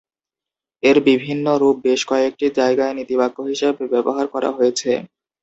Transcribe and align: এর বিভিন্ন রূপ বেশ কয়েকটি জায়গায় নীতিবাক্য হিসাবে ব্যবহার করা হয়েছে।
এর 0.83 0.97
বিভিন্ন 1.07 1.45
রূপ 1.61 1.75
বেশ 1.85 2.01
কয়েকটি 2.09 2.45
জায়গায় 2.59 2.93
নীতিবাক্য 2.97 3.37
হিসাবে 3.49 3.83
ব্যবহার 3.93 4.25
করা 4.33 4.49
হয়েছে। 4.57 4.91